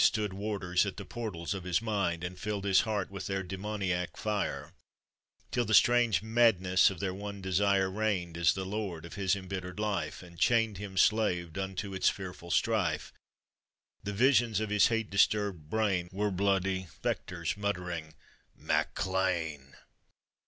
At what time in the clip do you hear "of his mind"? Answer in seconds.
1.53-2.23